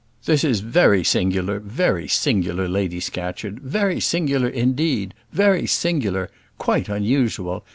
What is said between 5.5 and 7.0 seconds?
singular; quite